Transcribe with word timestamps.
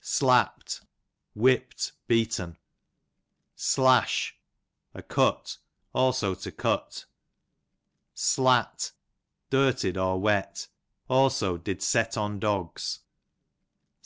Slapt, 0.00 0.80
whipt, 1.36 1.92
beaten. 2.08 2.56
Slash, 3.54 4.34
a 4.94 5.02
cut; 5.02 5.58
also 5.92 6.34
to 6.34 6.50
cut. 6.50 7.04
Slat, 8.14 8.92
dirtied, 9.50 9.98
or 9.98 10.18
wet; 10.18 10.68
also 11.10 11.58
did 11.58 11.82
set 11.82 12.16
on 12.16 12.38
dogs. 12.40 13.00